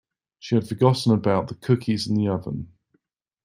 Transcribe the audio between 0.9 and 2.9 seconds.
about the cookies in the oven.